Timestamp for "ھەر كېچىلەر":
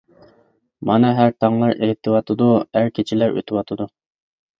2.79-3.37